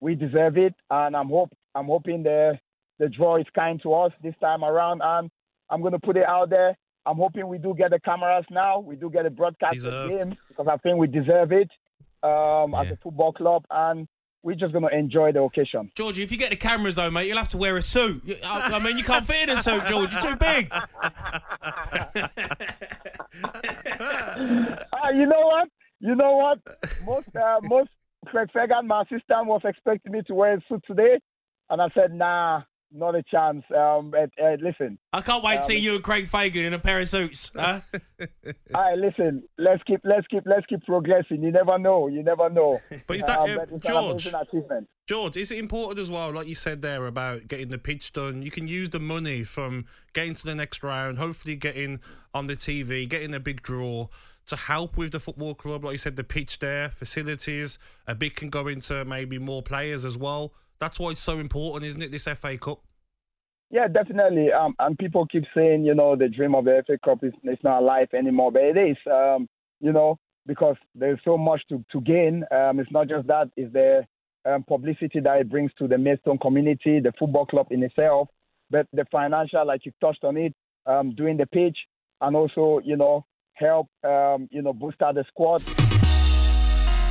we 0.00 0.14
deserve 0.14 0.58
it. 0.58 0.74
And 0.90 1.16
I'm 1.16 1.28
hope 1.28 1.50
I'm 1.74 1.86
hoping 1.86 2.22
the 2.22 2.58
the 2.98 3.08
draw 3.08 3.36
is 3.36 3.46
kind 3.54 3.80
to 3.82 3.94
us 3.94 4.12
this 4.22 4.34
time 4.40 4.64
around. 4.64 5.00
And 5.02 5.30
I'm 5.70 5.80
going 5.80 5.92
to 5.92 5.98
put 5.98 6.16
it 6.16 6.26
out 6.26 6.50
there. 6.50 6.76
I'm 7.08 7.16
hoping 7.16 7.48
we 7.48 7.56
do 7.56 7.74
get 7.74 7.90
the 7.90 7.98
cameras 8.00 8.44
now. 8.50 8.80
We 8.80 8.94
do 8.94 9.08
get 9.08 9.24
a 9.24 9.30
broadcast 9.30 9.86
of 9.86 10.10
the 10.10 10.16
game 10.18 10.36
because 10.48 10.66
I 10.68 10.76
think 10.76 10.98
we 10.98 11.06
deserve 11.06 11.52
it 11.52 11.70
um, 12.22 12.74
as 12.74 12.92
a 12.92 12.98
football 13.02 13.32
club. 13.32 13.64
And 13.70 14.06
we're 14.42 14.56
just 14.56 14.72
going 14.72 14.84
to 14.84 14.94
enjoy 14.94 15.32
the 15.32 15.40
occasion. 15.40 15.90
Georgie, 15.94 16.22
if 16.22 16.30
you 16.30 16.36
get 16.36 16.50
the 16.50 16.56
cameras 16.56 16.96
though, 16.96 17.10
mate, 17.10 17.26
you'll 17.26 17.38
have 17.38 17.48
to 17.48 17.56
wear 17.56 17.78
a 17.78 17.82
suit. 17.82 18.22
I, 18.44 18.74
I 18.74 18.78
mean, 18.78 18.98
you 18.98 19.04
can't 19.04 19.24
fit 19.24 19.48
in 19.48 19.56
a 19.56 19.62
suit, 19.62 19.84
George. 19.86 20.12
You're 20.12 20.22
too 20.22 20.36
big. 20.36 20.70
Ah, 24.92 25.10
you 25.10 25.26
know 25.26 25.40
what? 25.40 25.68
You 26.00 26.14
know 26.14 26.36
what? 26.36 26.58
Most 27.04 27.34
uh, 27.36 27.60
most 27.62 27.90
Craig 28.26 28.48
Fagan, 28.52 28.86
my 28.86 29.02
assistant, 29.02 29.46
was 29.46 29.60
expecting 29.64 30.12
me 30.12 30.22
to 30.26 30.34
wear 30.34 30.54
a 30.54 30.60
suit 30.68 30.82
today, 30.86 31.18
and 31.70 31.80
I 31.80 31.88
said, 31.94 32.12
"Nah, 32.14 32.62
not 32.92 33.14
a 33.14 33.22
chance." 33.22 33.64
Um, 33.76 34.10
but, 34.10 34.30
uh, 34.42 34.56
listen, 34.60 34.98
I 35.12 35.20
can't 35.20 35.42
wait 35.44 35.54
to 35.56 35.60
Um, 35.60 35.64
see 35.64 35.76
you 35.78 35.94
and 35.96 36.04
Craig 36.04 36.28
Fagan 36.28 36.64
in 36.64 36.74
a 36.74 36.78
pair 36.78 36.98
of 36.98 37.08
suits. 37.08 37.50
Huh? 37.54 37.80
all 38.20 38.24
right, 38.74 38.98
listen. 38.98 39.42
Let's 39.58 39.82
keep 39.84 40.00
let's 40.04 40.26
keep 40.26 40.42
let's 40.46 40.66
keep 40.66 40.84
progressing. 40.84 41.42
You 41.42 41.52
never 41.52 41.78
know. 41.78 42.08
You 42.08 42.22
never 42.22 42.48
know. 42.50 42.80
But 43.06 43.16
is 43.18 43.22
that, 43.24 43.38
Um, 43.38 43.50
uh, 43.50 43.54
but 43.56 43.62
it's 43.72 43.72
an 43.86 43.92
George? 43.92 44.26
achievement. 44.26 44.88
George, 45.06 45.36
is 45.38 45.50
it 45.50 45.58
important 45.58 45.98
as 46.00 46.10
well, 46.10 46.32
like 46.32 46.46
you 46.46 46.54
said 46.54 46.82
there 46.82 47.06
about 47.06 47.48
getting 47.48 47.68
the 47.68 47.78
pitch 47.78 48.12
done? 48.12 48.42
You 48.42 48.50
can 48.50 48.68
use 48.68 48.90
the 48.90 49.00
money 49.00 49.42
from 49.42 49.86
getting 50.12 50.34
to 50.34 50.44
the 50.44 50.54
next 50.54 50.82
round, 50.82 51.16
hopefully 51.16 51.56
getting 51.56 52.00
on 52.34 52.46
the 52.46 52.54
TV, 52.56 53.08
getting 53.08 53.32
a 53.32 53.40
big 53.40 53.62
draw 53.62 54.06
to 54.48 54.56
help 54.56 54.98
with 54.98 55.12
the 55.12 55.20
football 55.20 55.54
club. 55.54 55.84
Like 55.84 55.92
you 55.92 55.98
said, 55.98 56.16
the 56.16 56.24
pitch 56.24 56.58
there, 56.58 56.90
facilities, 56.90 57.78
a 58.06 58.14
bit 58.14 58.36
can 58.36 58.50
go 58.50 58.66
into 58.66 59.02
maybe 59.06 59.38
more 59.38 59.62
players 59.62 60.04
as 60.04 60.18
well. 60.18 60.52
That's 60.78 60.98
why 60.98 61.10
it's 61.10 61.20
so 61.20 61.38
important, 61.38 61.84
isn't 61.84 62.02
it? 62.02 62.12
This 62.12 62.24
FA 62.24 62.56
Cup. 62.56 62.80
Yeah, 63.70 63.86
definitely. 63.88 64.50
Um, 64.52 64.74
and 64.78 64.98
people 64.98 65.26
keep 65.26 65.44
saying, 65.54 65.84
you 65.84 65.94
know, 65.94 66.16
the 66.16 66.28
dream 66.28 66.54
of 66.54 66.64
the 66.64 66.82
FA 66.86 66.98
Cup 67.04 67.22
is 67.22 67.32
it's 67.42 67.62
not 67.62 67.82
alive 67.82 68.08
anymore, 68.14 68.50
but 68.52 68.62
it 68.62 68.76
is. 68.76 68.96
Um, 69.10 69.48
you 69.80 69.92
know, 69.92 70.18
because 70.46 70.76
there's 70.94 71.20
so 71.24 71.36
much 71.36 71.60
to 71.68 71.84
to 71.92 72.00
gain. 72.00 72.44
Um, 72.50 72.80
it's 72.80 72.90
not 72.90 73.08
just 73.08 73.26
that; 73.26 73.50
it's 73.56 73.72
the 73.72 74.06
um, 74.46 74.62
publicity 74.62 75.20
that 75.20 75.40
it 75.40 75.50
brings 75.50 75.70
to 75.78 75.86
the 75.86 75.98
Maidstone 75.98 76.38
community, 76.38 77.00
the 77.00 77.12
football 77.18 77.46
club 77.46 77.66
in 77.70 77.82
itself, 77.82 78.28
but 78.70 78.86
the 78.92 79.04
financial, 79.10 79.66
like 79.66 79.84
you 79.84 79.92
touched 80.00 80.24
on 80.24 80.36
it, 80.36 80.54
um, 80.86 81.14
doing 81.14 81.36
the 81.36 81.46
pitch, 81.46 81.76
and 82.20 82.34
also, 82.34 82.80
you 82.84 82.96
know, 82.96 83.24
help, 83.54 83.88
um, 84.04 84.48
you 84.50 84.62
know, 84.62 84.72
boost 84.72 85.02
out 85.02 85.14
the 85.14 85.24
squad. 85.28 85.62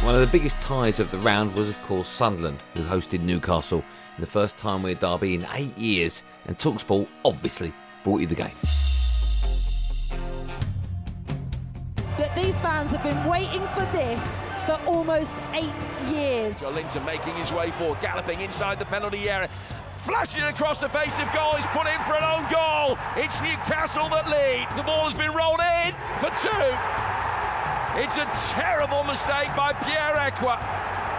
One 0.03 0.15
of 0.15 0.21
the 0.21 0.37
biggest 0.37 0.55
ties 0.61 0.99
of 0.99 1.11
the 1.11 1.17
round 1.17 1.53
was, 1.53 1.67
of 1.67 1.83
course, 1.83 2.07
Sunderland, 2.07 2.59
who 2.73 2.81
hosted 2.83 3.21
Newcastle 3.21 3.83
in 4.15 4.21
the 4.21 4.27
first 4.27 4.57
Tyne-Wear 4.57 4.95
derby 4.95 5.35
in 5.35 5.45
eight 5.53 5.77
years, 5.77 6.23
and 6.45 6.57
Talksport 6.57 7.07
obviously 7.25 7.73
brought 8.03 8.21
you 8.21 8.27
the 8.27 8.35
game. 8.35 8.55
But 12.17 12.33
these 12.35 12.57
fans 12.59 12.91
have 12.91 13.03
been 13.03 13.25
waiting 13.25 13.61
for 13.75 13.85
this 13.91 14.23
for 14.65 14.79
almost 14.85 15.41
eight 15.53 16.13
years. 16.13 16.55
Joelinton 16.55 17.05
making 17.05 17.35
his 17.35 17.51
way 17.51 17.71
forward, 17.71 17.99
galloping 17.99 18.39
inside 18.41 18.79
the 18.79 18.85
penalty 18.85 19.29
area. 19.29 19.49
Flashing 20.05 20.43
across 20.43 20.79
the 20.79 20.89
face 20.89 21.19
of 21.19 21.27
goal, 21.33 21.53
he's 21.55 21.65
put 21.67 21.85
in 21.85 22.01
for 22.05 22.15
an 22.15 22.23
own 22.23 22.49
goal. 22.49 22.97
It's 23.17 23.41
Newcastle 23.41 24.07
that 24.09 24.29
lead. 24.29 24.67
The 24.77 24.83
ball 24.83 25.03
has 25.09 25.13
been 25.13 25.33
rolled 25.33 25.59
in 25.59 25.93
for 26.21 26.29
two. 26.39 27.06
It's 27.97 28.17
a 28.17 28.29
terrible 28.53 29.03
mistake 29.03 29.49
by 29.55 29.73
Pierre 29.73 30.13
Ekwah 30.13 30.61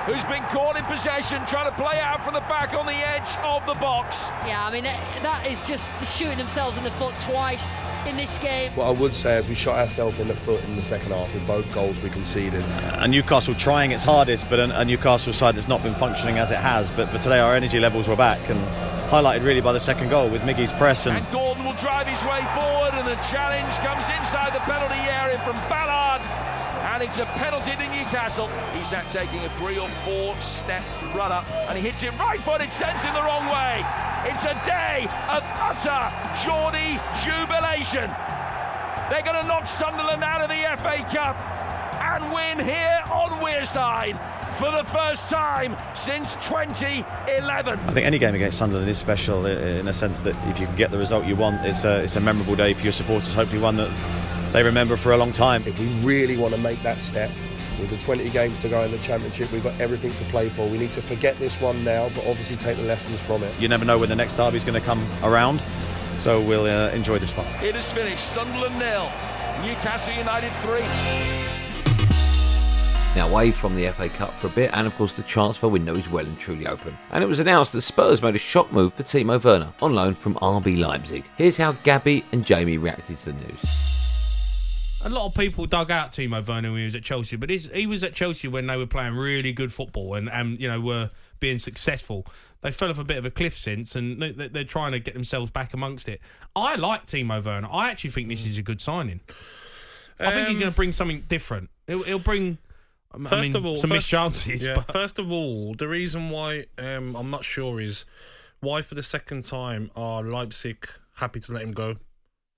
who's 0.06 0.24
been 0.24 0.42
caught 0.44 0.78
in 0.78 0.84
possession, 0.84 1.44
trying 1.46 1.68
to 1.68 1.76
play 1.76 1.98
out 1.98 2.24
from 2.24 2.32
the 2.32 2.40
back 2.42 2.72
on 2.72 2.86
the 2.86 2.92
edge 2.92 3.36
of 3.42 3.66
the 3.66 3.74
box. 3.74 4.30
Yeah, 4.46 4.64
I 4.64 4.70
mean, 4.70 4.84
that 4.84 5.46
is 5.46 5.60
just 5.68 5.90
shooting 6.16 6.38
themselves 6.38 6.78
in 6.78 6.84
the 6.84 6.92
foot 6.92 7.14
twice 7.20 7.74
in 8.06 8.16
this 8.16 8.38
game. 8.38 8.70
What 8.72 8.86
I 8.86 8.92
would 8.92 9.14
say 9.14 9.36
is 9.36 9.46
we 9.46 9.54
shot 9.54 9.76
ourselves 9.76 10.18
in 10.18 10.28
the 10.28 10.34
foot 10.34 10.64
in 10.64 10.76
the 10.76 10.82
second 10.82 11.10
half 11.10 11.34
with 11.34 11.46
both 11.46 11.70
goals 11.74 12.00
we 12.00 12.08
conceded. 12.08 12.62
And 12.62 13.12
Newcastle 13.12 13.54
trying 13.54 13.90
its 13.90 14.04
hardest, 14.04 14.48
but 14.48 14.60
a, 14.60 14.80
a 14.80 14.84
Newcastle 14.84 15.32
side 15.32 15.56
that's 15.56 15.68
not 15.68 15.82
been 15.82 15.94
functioning 15.94 16.38
as 16.38 16.52
it 16.52 16.58
has. 16.58 16.90
But, 16.90 17.12
but 17.12 17.20
today 17.20 17.40
our 17.40 17.54
energy 17.54 17.80
levels 17.80 18.08
were 18.08 18.16
back 18.16 18.48
and 18.48 18.60
highlighted 19.10 19.44
really 19.44 19.60
by 19.60 19.72
the 19.72 19.80
second 19.80 20.08
goal 20.08 20.30
with 20.30 20.42
Miggy's 20.42 20.72
press. 20.72 21.06
And, 21.06 21.18
and 21.18 21.32
Gordon 21.32 21.66
will 21.66 21.74
drive 21.74 22.06
his 22.06 22.22
way 22.22 22.40
forward, 22.54 22.94
and 22.94 23.06
the 23.06 23.16
challenge 23.28 23.76
comes 23.84 24.08
inside 24.08 24.54
the 24.54 24.60
penalty 24.60 25.00
area 25.10 25.38
from 25.40 25.56
Ballard 25.68 26.17
and 26.98 27.06
it's 27.06 27.18
a 27.18 27.26
penalty 27.38 27.70
to 27.76 27.86
Newcastle. 27.94 28.48
He's 28.74 28.92
at 28.92 29.08
taking 29.08 29.38
a 29.44 29.50
three 29.50 29.78
or 29.78 29.88
four 30.04 30.34
step 30.40 30.82
run 31.14 31.30
up, 31.30 31.48
and 31.68 31.78
he 31.78 31.88
hits 31.88 32.02
it 32.02 32.10
right 32.18 32.40
foot. 32.40 32.60
footed, 32.60 32.72
sends 32.72 33.04
him 33.04 33.14
the 33.14 33.22
wrong 33.22 33.46
way. 33.46 33.86
It's 34.26 34.42
a 34.42 34.58
day 34.66 35.06
of 35.30 35.46
utter 35.62 36.10
Geordie 36.42 36.98
jubilation. 37.22 38.10
They're 39.10 39.22
going 39.22 39.40
to 39.40 39.46
knock 39.46 39.68
Sunderland 39.68 40.24
out 40.24 40.42
of 40.42 40.48
the 40.48 40.58
FA 40.82 41.06
Cup 41.14 41.38
and 42.02 42.32
win 42.32 42.58
here 42.66 43.00
on 43.12 43.30
Wearside 43.38 44.18
for 44.58 44.72
the 44.72 44.82
first 44.90 45.30
time 45.30 45.76
since 45.94 46.34
2011. 46.48 47.78
I 47.78 47.92
think 47.92 48.06
any 48.06 48.18
game 48.18 48.34
against 48.34 48.58
Sunderland 48.58 48.88
is 48.88 48.98
special 48.98 49.46
in 49.46 49.86
a 49.86 49.92
sense 49.92 50.18
that 50.22 50.34
if 50.48 50.58
you 50.58 50.66
can 50.66 50.74
get 50.74 50.90
the 50.90 50.98
result 50.98 51.26
you 51.26 51.36
want, 51.36 51.64
it's 51.64 51.84
a, 51.84 52.02
it's 52.02 52.16
a 52.16 52.20
memorable 52.20 52.56
day 52.56 52.74
for 52.74 52.82
your 52.82 52.90
supporters, 52.90 53.34
hopefully 53.34 53.62
one 53.62 53.76
that 53.76 53.88
they 54.52 54.62
remember 54.62 54.96
for 54.96 55.12
a 55.12 55.16
long 55.16 55.32
time. 55.32 55.62
If 55.66 55.78
we 55.78 55.86
really 56.00 56.36
want 56.36 56.54
to 56.54 56.60
make 56.60 56.82
that 56.82 57.00
step, 57.00 57.30
with 57.78 57.90
the 57.90 57.98
20 57.98 58.28
games 58.30 58.58
to 58.60 58.68
go 58.68 58.82
in 58.82 58.90
the 58.90 58.98
championship, 58.98 59.50
we've 59.52 59.62
got 59.62 59.78
everything 59.80 60.12
to 60.14 60.24
play 60.24 60.48
for. 60.48 60.66
We 60.68 60.78
need 60.78 60.92
to 60.92 61.02
forget 61.02 61.38
this 61.38 61.60
one 61.60 61.84
now, 61.84 62.08
but 62.10 62.26
obviously 62.26 62.56
take 62.56 62.76
the 62.76 62.82
lessons 62.84 63.22
from 63.22 63.42
it. 63.42 63.60
You 63.60 63.68
never 63.68 63.84
know 63.84 63.98
when 63.98 64.08
the 64.08 64.16
next 64.16 64.34
derby 64.34 64.56
is 64.56 64.64
going 64.64 64.80
to 64.80 64.84
come 64.84 65.08
around, 65.22 65.62
so 66.18 66.40
we'll 66.40 66.66
uh, 66.66 66.90
enjoy 66.90 67.18
this 67.18 67.36
one. 67.36 67.46
It 67.62 67.76
is 67.76 67.90
finished. 67.90 68.32
Sunderland 68.32 68.78
nil, 68.78 69.04
Newcastle 69.62 70.14
United 70.14 70.52
three. 70.62 70.84
Now 73.16 73.28
away 73.28 73.50
from 73.50 73.74
the 73.74 73.88
FA 73.88 74.08
Cup 74.08 74.32
for 74.34 74.48
a 74.48 74.50
bit, 74.50 74.70
and 74.74 74.86
of 74.86 74.94
course 74.96 75.14
the 75.14 75.22
transfer 75.22 75.66
window 75.66 75.96
is 75.96 76.08
well 76.08 76.26
and 76.26 76.38
truly 76.38 76.66
open. 76.66 76.96
And 77.10 77.24
it 77.24 77.26
was 77.26 77.40
announced 77.40 77.72
that 77.72 77.80
Spurs 77.80 78.22
made 78.22 78.34
a 78.34 78.38
shock 78.38 78.70
move 78.72 78.94
for 78.94 79.02
Timo 79.02 79.42
Werner 79.42 79.68
on 79.80 79.94
loan 79.94 80.14
from 80.14 80.34
RB 80.36 80.78
Leipzig. 80.78 81.24
Here's 81.36 81.56
how 81.56 81.72
Gabby 81.72 82.24
and 82.32 82.44
Jamie 82.44 82.78
reacted 82.78 83.18
to 83.20 83.32
the 83.32 83.46
news 83.46 83.87
a 85.08 85.14
lot 85.14 85.26
of 85.26 85.34
people 85.34 85.66
dug 85.66 85.90
out 85.90 86.10
Timo 86.10 86.46
Werner 86.46 86.70
when 86.70 86.78
he 86.78 86.84
was 86.84 86.94
at 86.94 87.02
Chelsea, 87.02 87.36
but 87.36 87.50
he 87.50 87.86
was 87.86 88.04
at 88.04 88.14
Chelsea 88.14 88.48
when 88.48 88.66
they 88.66 88.76
were 88.76 88.86
playing 88.86 89.14
really 89.14 89.52
good 89.52 89.72
football 89.72 90.14
and, 90.14 90.28
and 90.30 90.60
you 90.60 90.68
know 90.68 90.80
were 90.80 91.10
being 91.40 91.58
successful. 91.58 92.26
They 92.60 92.70
fell 92.70 92.90
off 92.90 92.98
a 92.98 93.04
bit 93.04 93.16
of 93.16 93.24
a 93.24 93.30
cliff 93.30 93.56
since, 93.56 93.96
and 93.96 94.20
they, 94.20 94.60
are 94.60 94.64
trying 94.64 94.92
to 94.92 95.00
get 95.00 95.14
themselves 95.14 95.50
back 95.50 95.72
amongst 95.74 96.08
it. 96.08 96.20
I 96.54 96.74
like 96.74 97.06
Timo 97.06 97.44
Werner. 97.44 97.68
I 97.70 97.90
actually 97.90 98.10
think 98.10 98.28
this 98.28 98.44
is 98.44 98.58
a 98.58 98.62
good 98.62 98.80
signing. 98.80 99.20
I 100.20 100.32
think 100.32 100.48
he's 100.48 100.56
um, 100.56 100.62
going 100.62 100.72
to 100.72 100.76
bring 100.76 100.92
something 100.92 101.24
different. 101.28 101.70
He'll, 101.86 102.02
he'll 102.02 102.18
bring. 102.18 102.58
First 103.12 103.32
I 103.32 103.40
mean, 103.40 103.56
of 103.56 103.64
all, 103.64 103.76
some 103.76 103.90
first, 103.90 104.08
chances. 104.08 104.64
Yeah, 104.64 104.74
but... 104.74 104.92
First 104.92 105.18
of 105.18 105.32
all, 105.32 105.74
the 105.74 105.88
reason 105.88 106.28
why 106.30 106.66
um, 106.76 107.16
I'm 107.16 107.30
not 107.30 107.44
sure 107.44 107.80
is 107.80 108.04
why, 108.60 108.82
for 108.82 108.94
the 108.94 109.02
second 109.02 109.46
time, 109.46 109.90
are 109.96 110.22
Leipzig 110.22 110.86
happy 111.14 111.40
to 111.40 111.52
let 111.52 111.62
him 111.62 111.72
go? 111.72 111.96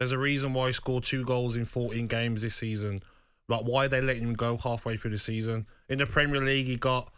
There's 0.01 0.13
a 0.13 0.19
reason 0.19 0.55
why 0.55 0.69
he 0.69 0.73
scored 0.73 1.05
two 1.05 1.27
goals 1.27 1.57
in 1.57 1.67
14 1.67 2.07
games 2.07 2.41
this 2.41 2.55
season. 2.55 3.03
Like, 3.49 3.61
why 3.63 3.85
are 3.85 3.89
they 3.89 4.01
letting 4.01 4.23
him 4.23 4.33
go 4.33 4.57
halfway 4.57 4.97
through 4.97 5.11
the 5.11 5.19
season? 5.19 5.67
In 5.91 5.99
the 5.99 6.07
Premier 6.07 6.41
League, 6.41 6.67
he 6.67 6.77
got 6.77 7.13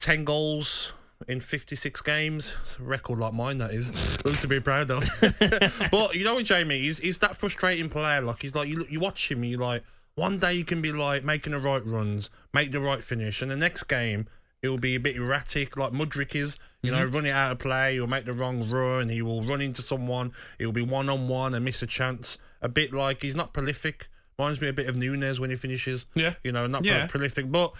10 0.00 0.24
goals 0.24 0.94
in 1.28 1.40
56 1.40 2.00
games. 2.00 2.56
It's 2.62 2.78
a 2.78 2.82
record 2.82 3.18
like 3.18 3.34
mine, 3.34 3.58
that 3.58 3.72
is. 3.72 3.92
To 4.40 4.48
be 4.48 4.60
proud 4.60 4.90
of. 4.90 5.04
but 5.92 6.14
you 6.14 6.24
know 6.24 6.36
what, 6.36 6.46
Jamie? 6.46 6.78
He's, 6.78 6.98
he's 6.98 7.18
that 7.18 7.36
frustrating 7.36 7.90
player. 7.90 8.22
Like, 8.22 8.40
he's 8.40 8.54
like, 8.54 8.68
you, 8.68 8.86
you 8.88 8.98
watch 8.98 9.30
him, 9.30 9.44
you 9.44 9.58
like, 9.58 9.84
one 10.14 10.38
day 10.38 10.54
you 10.54 10.64
can 10.64 10.80
be 10.80 10.90
like 10.90 11.22
making 11.22 11.52
the 11.52 11.58
right 11.58 11.84
runs, 11.84 12.30
make 12.54 12.72
the 12.72 12.80
right 12.80 13.04
finish, 13.04 13.42
and 13.42 13.50
the 13.50 13.56
next 13.56 13.84
game, 13.84 14.26
He'll 14.62 14.78
be 14.78 14.94
a 14.94 15.00
bit 15.00 15.16
erratic, 15.16 15.76
like 15.76 15.92
Mudryk 15.92 16.36
is. 16.36 16.56
You 16.82 16.92
mm-hmm. 16.92 17.00
know, 17.00 17.06
run 17.06 17.26
it 17.26 17.30
out 17.30 17.50
of 17.50 17.58
play. 17.58 17.94
He'll 17.94 18.06
make 18.06 18.24
the 18.24 18.32
wrong 18.32 18.68
run. 18.68 19.08
He 19.08 19.20
will 19.20 19.42
run 19.42 19.60
into 19.60 19.82
someone. 19.82 20.32
He'll 20.58 20.70
be 20.70 20.82
one 20.82 21.08
on 21.08 21.26
one 21.26 21.54
and 21.54 21.64
miss 21.64 21.82
a 21.82 21.86
chance. 21.86 22.38
A 22.60 22.68
bit 22.68 22.92
like 22.92 23.20
he's 23.20 23.34
not 23.34 23.52
prolific. 23.52 24.08
Reminds 24.38 24.60
me 24.60 24.68
a 24.68 24.72
bit 24.72 24.88
of 24.88 24.96
Nunez 24.96 25.40
when 25.40 25.50
he 25.50 25.56
finishes. 25.56 26.06
Yeah. 26.14 26.34
You 26.44 26.52
know, 26.52 26.68
not 26.68 26.84
yeah. 26.84 27.08
prolific. 27.08 27.50
But 27.50 27.74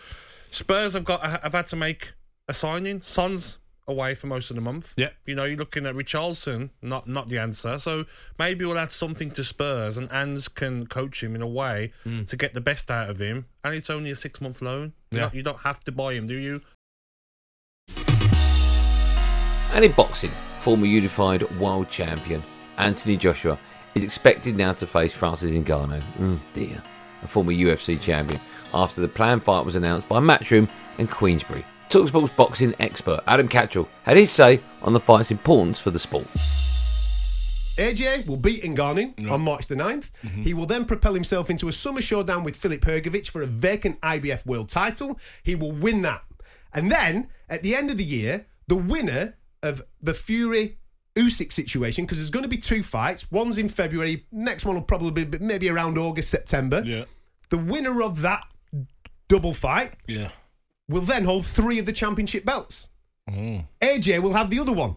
Spurs 0.51 0.95
have 0.95 1.05
got 1.05 1.23
have 1.23 1.53
had 1.53 1.67
to 1.67 1.77
make 1.77 2.13
a 2.49 2.55
signing. 2.55 3.01
Son's 3.01 3.59
away 3.87 4.15
for 4.15 4.27
most 4.27 4.51
of 4.51 4.57
the 4.57 4.63
month. 4.63 4.95
Yeah. 4.97 5.11
You 5.25 5.37
know, 5.37 5.45
you're 5.45 5.59
looking 5.59 5.87
at 5.87 5.95
Richarlison, 5.95 6.71
not 6.83 7.07
not 7.07 7.29
the 7.29 7.39
answer. 7.39 7.79
So 7.79 8.05
maybe 8.41 8.65
we'll 8.65 8.79
add 8.79 8.91
something 8.91 9.31
to 9.33 9.45
Spurs 9.45 9.99
and 9.99 10.11
Ange 10.13 10.53
can 10.55 10.87
coach 10.87 11.23
him 11.23 11.37
in 11.37 11.43
a 11.43 11.47
way 11.47 11.93
mm. 12.05 12.27
to 12.29 12.37
get 12.37 12.55
the 12.55 12.61
best 12.61 12.91
out 12.91 13.09
of 13.09 13.21
him. 13.21 13.47
And 13.63 13.75
it's 13.75 13.91
only 13.91 14.11
a 14.11 14.17
six 14.17 14.41
month 14.41 14.63
loan. 14.63 14.93
Yeah. 15.13 15.17
You, 15.17 15.21
don't, 15.21 15.35
you 15.35 15.43
don't 15.43 15.59
have 15.61 15.81
to 15.85 15.93
buy 15.93 16.15
him, 16.15 16.27
do 16.27 16.35
you? 16.35 16.61
And 19.75 19.85
in 19.85 19.93
boxing, 19.93 20.31
former 20.59 20.87
unified 20.87 21.43
world 21.53 21.91
champion 21.91 22.43
Anthony 22.79 23.17
Joshua 23.17 23.59
is 23.95 24.05
expected 24.05 24.57
now 24.57 24.73
to 24.75 24.87
face 24.87 25.13
Francis 25.13 25.53
Ngannou. 25.53 26.03
Mm, 26.19 26.39
dear. 26.55 26.83
A 27.23 27.27
former 27.27 27.53
UFC 27.53 28.01
champion 28.01 28.41
after 28.75 29.01
the 29.01 29.09
planned 29.09 29.43
fight 29.43 29.65
was 29.65 29.77
announced 29.77 30.09
by 30.09 30.19
Matchroom 30.19 30.69
and 30.99 31.11
Queensberry. 31.11 31.65
Talksport's 31.89 32.33
boxing 32.33 32.75
expert 32.81 33.21
Adam 33.27 33.49
Catterall 33.49 33.89
had 34.05 34.17
his 34.17 34.31
say 34.31 34.61
on 34.83 34.93
the 34.93 35.01
fight's 35.01 35.31
importance 35.31 35.79
for 35.79 35.91
the 35.91 35.99
sport. 35.99 36.27
AJ 37.77 38.27
will 38.27 38.37
beat 38.37 38.63
Ngannou 38.63 39.31
on 39.31 39.41
March 39.41 39.67
the 39.67 39.75
9th. 39.75 40.11
Mm-hmm. 40.25 40.43
He 40.43 40.55
will 40.55 40.67
then 40.67 40.85
propel 40.85 41.15
himself 41.15 41.51
into 41.51 41.69
a 41.69 41.73
summer 41.73 42.03
showdown 42.03 42.45
with 42.45 42.57
Filip 42.57 42.83
Hrgovic 42.83 43.31
for 43.31 43.43
a 43.43 43.47
vacant 43.47 44.01
IBF 44.01 44.45
world 44.47 44.69
title. 44.69 45.19
He 45.43 45.55
will 45.55 45.73
win 45.73 46.03
that. 46.03 46.23
And 46.75 46.91
then, 46.91 47.29
at 47.49 47.63
the 47.63 47.75
end 47.75 47.91
of 47.91 47.99
the 47.99 48.05
year, 48.05 48.47
the 48.69 48.77
winner 48.77 49.37
of 49.63 49.83
the 50.01 50.15
Fury 50.15 50.79
Usyk 51.17 51.53
situation 51.53 52.05
because 52.05 52.19
there's 52.19 52.31
going 52.31 52.45
to 52.45 52.49
be 52.49 52.57
two 52.57 52.83
fights. 52.83 53.31
One's 53.31 53.59
in 53.59 53.69
February. 53.69 54.27
Next 54.33 54.65
one 54.65 54.75
will 54.75 54.83
probably 54.83 55.25
be 55.25 55.39
maybe 55.39 55.69
around 55.69 55.99
August, 55.99 56.31
September. 56.31 56.83
Yeah. 56.85 57.05
The 57.51 57.59
winner 57.59 58.03
of 58.03 58.23
that 58.23 58.45
double 59.29 59.53
fight. 59.53 59.93
Yeah. 60.07 60.31
Will 60.89 61.03
then 61.03 61.25
hold 61.25 61.47
three 61.47 61.79
of 61.79 61.87
the 61.87 61.93
championship 61.93 62.45
belts. 62.45 62.89
Mm. 63.29 63.67
AJ 63.81 64.21
will 64.21 64.33
have 64.33 64.51
the 64.51 64.59
other 64.59 64.73
one. 64.73 64.97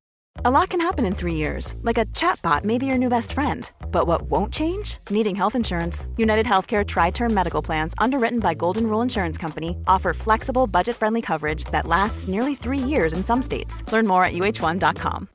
A 0.37 0.49
lot 0.49 0.69
can 0.69 0.81
happen 0.81 1.05
in 1.05 1.13
three 1.13 1.35
years, 1.35 1.75
like 1.83 1.97
a 1.99 2.05
chatbot 2.05 2.63
may 2.63 2.77
be 2.77 2.85
your 2.85 2.97
new 2.97 3.09
best 3.09 3.33
friend. 3.33 3.69
But 3.91 4.07
what 4.07 4.23
won't 4.23 4.51
change? 4.51 4.97
Needing 5.09 5.35
health 5.35 5.55
insurance. 5.55 6.07
United 6.17 6.45
Healthcare 6.45 6.87
Tri 6.87 7.11
Term 7.11 7.31
Medical 7.33 7.61
Plans, 7.61 7.93
underwritten 7.99 8.39
by 8.39 8.53
Golden 8.55 8.87
Rule 8.87 9.01
Insurance 9.01 9.37
Company, 9.37 9.77
offer 9.87 10.13
flexible, 10.13 10.67
budget 10.67 10.95
friendly 10.95 11.21
coverage 11.21 11.65
that 11.65 11.85
lasts 11.85 12.27
nearly 12.27 12.55
three 12.55 12.79
years 12.79 13.13
in 13.13 13.23
some 13.23 13.41
states. 13.41 13.83
Learn 13.91 14.07
more 14.07 14.23
at 14.23 14.33
uh1.com. 14.33 15.27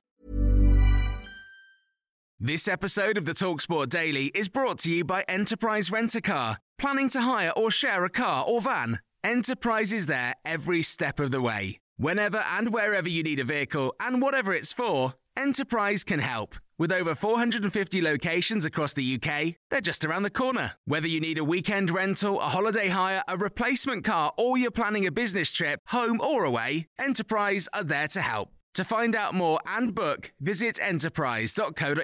This 2.40 2.66
episode 2.66 3.16
of 3.16 3.26
the 3.26 3.32
Talksport 3.32 3.90
Daily 3.90 4.26
is 4.34 4.48
brought 4.48 4.78
to 4.80 4.90
you 4.90 5.04
by 5.04 5.24
Enterprise 5.28 5.90
Rent 5.90 6.14
a 6.14 6.20
Car. 6.20 6.58
Planning 6.78 7.10
to 7.10 7.20
hire 7.20 7.52
or 7.56 7.70
share 7.70 8.04
a 8.04 8.10
car 8.10 8.44
or 8.44 8.60
van? 8.60 8.98
Enterprise 9.22 9.92
is 9.92 10.06
there 10.06 10.34
every 10.44 10.82
step 10.82 11.20
of 11.20 11.30
the 11.30 11.40
way. 11.40 11.78
Whenever 11.98 12.38
and 12.38 12.74
wherever 12.74 13.08
you 13.08 13.22
need 13.22 13.38
a 13.38 13.44
vehicle 13.44 13.94
and 13.98 14.20
whatever 14.20 14.52
it's 14.52 14.72
for, 14.72 15.14
Enterprise 15.34 16.04
can 16.04 16.18
help. 16.18 16.54
With 16.78 16.92
over 16.92 17.14
450 17.14 18.02
locations 18.02 18.66
across 18.66 18.92
the 18.92 19.14
UK, 19.14 19.54
they're 19.70 19.80
just 19.80 20.04
around 20.04 20.24
the 20.24 20.30
corner. 20.30 20.72
Whether 20.84 21.08
you 21.08 21.20
need 21.20 21.38
a 21.38 21.44
weekend 21.44 21.88
rental, 21.90 22.38
a 22.38 22.44
holiday 22.44 22.88
hire, 22.88 23.22
a 23.28 23.38
replacement 23.38 24.04
car, 24.04 24.32
or 24.36 24.58
you're 24.58 24.70
planning 24.70 25.06
a 25.06 25.12
business 25.12 25.50
trip, 25.50 25.80
home 25.86 26.20
or 26.20 26.44
away, 26.44 26.88
Enterprise 26.98 27.66
are 27.72 27.84
there 27.84 28.08
to 28.08 28.20
help. 28.20 28.50
To 28.74 28.84
find 28.84 29.16
out 29.16 29.32
more 29.32 29.58
and 29.66 29.94
book, 29.94 30.32
visit 30.38 30.78
enterprise.co.uk. 30.82 31.96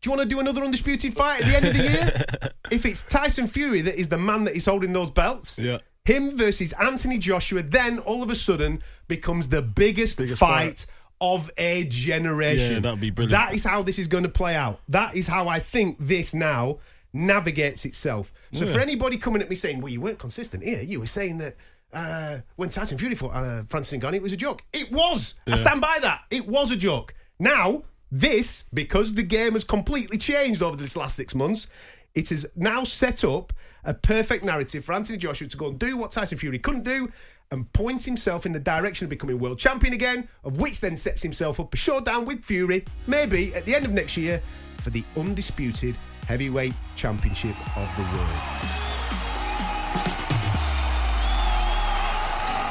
Do 0.00 0.10
you 0.10 0.16
want 0.16 0.22
to 0.22 0.28
do 0.28 0.40
another 0.40 0.62
undisputed 0.62 1.14
fight 1.14 1.40
at 1.40 1.46
the 1.46 1.56
end 1.56 1.64
of 1.64 1.74
the 1.74 1.82
year? 1.82 2.52
if 2.70 2.84
it's 2.84 3.00
Tyson 3.02 3.46
Fury 3.46 3.80
that 3.80 3.98
is 3.98 4.10
the 4.10 4.18
man 4.18 4.44
that 4.44 4.54
is 4.56 4.66
holding 4.66 4.92
those 4.92 5.10
belts, 5.10 5.58
Yeah. 5.58 5.78
Him 6.08 6.36
versus 6.36 6.72
Anthony 6.74 7.18
Joshua, 7.18 7.62
then 7.62 7.98
all 8.00 8.22
of 8.22 8.30
a 8.30 8.34
sudden 8.34 8.82
becomes 9.08 9.48
the 9.48 9.62
biggest, 9.62 10.20
fight, 10.38 10.86
of 11.20 11.50
a 11.58 11.84
generation. 11.88 12.74
Yeah, 12.74 12.80
that'd 12.80 13.00
be 13.00 13.10
brilliant. 13.10 13.32
That 13.32 13.54
is 13.54 13.64
how 13.64 13.82
this 13.82 13.98
is 13.98 14.06
going 14.06 14.22
to 14.24 14.28
play 14.28 14.54
out. 14.54 14.80
That 14.88 15.14
is 15.16 15.26
how 15.26 15.48
I 15.48 15.58
think 15.58 15.96
this 16.00 16.32
now 16.32 16.78
navigates 17.12 17.84
itself. 17.84 18.32
So 18.52 18.64
Yeah. 18.64 18.72
for 18.74 18.80
anybody 18.80 19.16
coming 19.18 19.42
at 19.42 19.50
me 19.50 19.56
saying, 19.56 19.80
"Well, 19.80 19.92
you 19.92 20.00
weren't 20.00 20.18
consistent 20.18 20.62
here," 20.64 20.82
you 20.82 21.00
were 21.00 21.06
saying 21.06 21.38
that. 21.38 21.54
Uh, 21.90 22.36
when 22.56 22.68
Tyson 22.68 22.98
Fury 22.98 23.14
fought 23.14 23.34
uh, 23.34 23.62
Francis 23.70 23.98
Ngannou, 23.98 24.16
it 24.16 24.22
was 24.22 24.34
a 24.34 24.36
joke. 24.36 24.60
It 24.74 24.92
was. 24.92 25.34
I 25.46 25.54
stand 25.54 25.80
by 25.80 25.98
that. 26.02 26.20
It 26.30 26.46
was 26.46 26.70
a 26.70 26.76
joke. 26.76 27.14
Now, 27.38 27.82
this, 28.12 28.64
because 28.74 29.14
the 29.14 29.22
game 29.22 29.54
has 29.54 29.64
completely 29.64 30.18
changed 30.18 30.62
over 30.62 30.76
this 30.76 30.96
last 30.96 31.16
six 31.16 31.34
months, 31.34 31.66
it 32.14 32.30
is 32.30 32.46
now 32.54 32.84
set 32.84 33.24
up 33.24 33.54
a 33.84 33.94
perfect 33.94 34.44
narrative 34.44 34.84
for 34.84 34.92
Anthony 34.92 35.18
Joshua 35.18 35.48
to 35.48 35.56
go 35.56 35.68
and 35.68 35.78
do 35.78 35.96
what 35.96 36.10
Tyson 36.10 36.38
Fury 36.38 36.58
couldn't 36.58 36.84
do 36.84 37.10
and 37.50 37.72
point 37.72 38.02
himself 38.02 38.44
in 38.44 38.52
the 38.52 38.60
direction 38.60 39.06
of 39.06 39.10
becoming 39.10 39.38
world 39.38 39.58
champion 39.58 39.94
again, 39.94 40.28
of 40.44 40.60
which 40.60 40.80
then 40.80 40.96
sets 40.96 41.22
himself 41.22 41.58
up 41.58 41.72
a 41.72 41.76
showdown 41.76 42.24
with 42.24 42.44
Fury, 42.44 42.84
maybe 43.06 43.54
at 43.54 43.64
the 43.64 43.74
end 43.74 43.84
of 43.84 43.92
next 43.92 44.16
year, 44.16 44.42
for 44.78 44.90
the 44.90 45.02
undisputed 45.16 45.96
heavyweight 46.26 46.74
championship 46.96 47.56
of 47.76 47.88
the 47.96 48.02
world. 48.02 48.78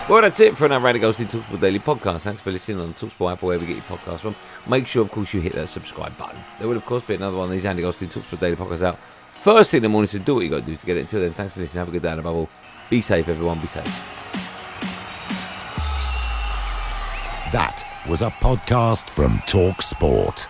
Well, 0.10 0.22
that's 0.22 0.40
it 0.40 0.56
for 0.56 0.66
another 0.66 0.88
Andy 0.88 1.00
Goldstein 1.02 1.28
Talksport 1.28 1.60
Daily 1.60 1.80
podcast. 1.80 2.20
Thanks 2.22 2.42
for 2.42 2.50
listening 2.50 2.80
on 2.80 2.94
Talksport 2.94 3.34
app 3.34 3.42
wherever 3.42 3.66
you 3.66 3.76
get 3.76 3.90
your 3.90 3.98
podcast 3.98 4.20
from. 4.20 4.38
Make 4.66 4.88
sure, 4.88 5.02
of 5.02 5.12
course, 5.12 5.34
you 5.34 5.42
hit 5.42 5.52
that 5.56 5.68
subscribe 5.68 6.18
button. 6.18 6.40
There 6.60 6.68
will, 6.70 6.78
of 6.78 6.86
course, 6.86 7.04
be 7.04 7.16
another 7.16 7.36
one 7.36 7.50
of 7.50 7.52
these 7.52 7.66
Andy 7.66 7.82
Goldstein 7.82 8.08
Talksport 8.08 8.40
Daily 8.40 8.56
podcasts 8.56 8.84
out 8.84 8.98
first 9.48 9.72
thing 9.72 9.78
in 9.78 9.84
the 9.84 9.90
morning, 9.90 10.10
so 10.10 10.20
do 10.20 10.36
what 10.36 10.44
you 10.44 10.50
got 10.50 10.60
to 10.60 10.66
do 10.66 10.76
to 10.76 10.86
get 10.86 10.98
it. 10.98 11.02
Until 11.02 11.22
then, 11.22 11.32
thanks 11.32 11.54
for 11.54 11.62
listening. 11.62 11.80
Have 11.80 11.88
a 11.88 11.92
good 11.92 12.02
day, 12.02 12.12
and 12.12 12.20
above 12.20 12.36
all, 12.36 12.50
be 12.90 13.00
safe, 13.00 13.30
everyone. 13.30 13.62
Be 13.62 13.68
safe. 13.68 13.86
That 17.54 17.82
was 18.10 18.22
a 18.22 18.30
podcast 18.30 19.10
from 19.10 19.42
Talk 19.48 19.82
Sport. 19.82 20.50